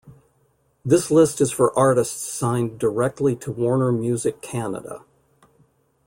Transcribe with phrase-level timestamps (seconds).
[0.83, 5.03] This list is for artists signed directly to Warner Music Canada.